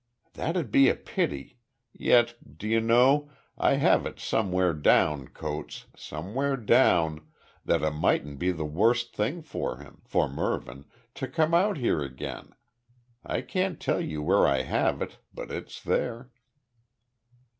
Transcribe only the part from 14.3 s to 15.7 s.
I have it, but